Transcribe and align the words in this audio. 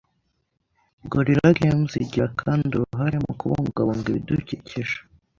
Gorilla 1.11 1.49
Games 1.59 1.91
igira 2.03 2.27
kandi 2.41 2.69
uruhare 2.73 3.17
mu 3.25 3.33
kubungabunga 3.39 4.07
ibidukikije 4.11 4.97